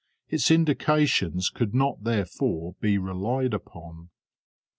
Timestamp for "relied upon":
2.97-4.09